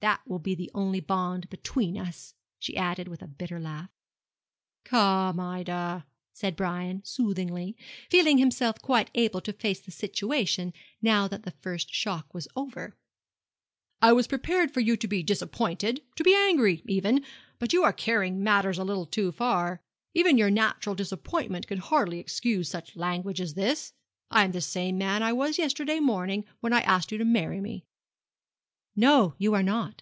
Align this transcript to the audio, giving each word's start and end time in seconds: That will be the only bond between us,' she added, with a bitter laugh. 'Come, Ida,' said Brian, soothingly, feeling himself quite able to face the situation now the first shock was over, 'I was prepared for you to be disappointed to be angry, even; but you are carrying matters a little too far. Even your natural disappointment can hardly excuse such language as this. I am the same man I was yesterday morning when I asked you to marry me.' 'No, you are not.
That 0.00 0.20
will 0.28 0.38
be 0.38 0.54
the 0.54 0.70
only 0.74 1.00
bond 1.00 1.48
between 1.50 1.96
us,' 1.98 2.34
she 2.60 2.76
added, 2.76 3.08
with 3.08 3.22
a 3.22 3.26
bitter 3.26 3.58
laugh. 3.58 3.90
'Come, 4.84 5.40
Ida,' 5.40 6.06
said 6.34 6.54
Brian, 6.54 7.02
soothingly, 7.02 7.76
feeling 8.10 8.36
himself 8.38 8.80
quite 8.80 9.10
able 9.16 9.40
to 9.40 9.54
face 9.54 9.80
the 9.80 9.90
situation 9.90 10.72
now 11.02 11.26
the 11.26 11.54
first 11.60 11.92
shock 11.92 12.32
was 12.34 12.46
over, 12.54 12.94
'I 14.02 14.12
was 14.12 14.26
prepared 14.28 14.70
for 14.70 14.78
you 14.80 14.96
to 14.98 15.08
be 15.08 15.22
disappointed 15.24 16.02
to 16.14 16.22
be 16.22 16.36
angry, 16.36 16.82
even; 16.86 17.24
but 17.58 17.72
you 17.72 17.82
are 17.82 17.92
carrying 17.92 18.44
matters 18.44 18.78
a 18.78 18.84
little 18.84 19.06
too 19.06 19.32
far. 19.32 19.80
Even 20.14 20.38
your 20.38 20.50
natural 20.50 20.94
disappointment 20.94 21.66
can 21.66 21.78
hardly 21.78 22.18
excuse 22.20 22.68
such 22.68 22.94
language 22.96 23.40
as 23.40 23.54
this. 23.54 23.94
I 24.30 24.44
am 24.44 24.52
the 24.52 24.60
same 24.60 24.98
man 24.98 25.22
I 25.24 25.32
was 25.32 25.58
yesterday 25.58 25.98
morning 26.00 26.44
when 26.60 26.74
I 26.74 26.82
asked 26.82 27.10
you 27.10 27.18
to 27.18 27.24
marry 27.24 27.60
me.' 27.62 27.82
'No, 28.98 29.34
you 29.36 29.52
are 29.52 29.62
not. 29.62 30.00